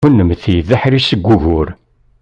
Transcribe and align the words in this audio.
Kennemti 0.05 0.57
d 0.67 0.69
aḥric 0.75 1.05
seg 1.09 1.27
ugur. 1.33 1.67